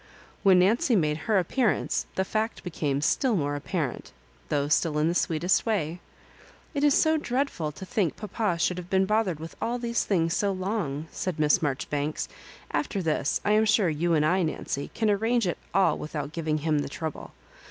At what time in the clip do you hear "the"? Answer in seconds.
2.15-2.25, 5.09-5.13, 16.79-16.89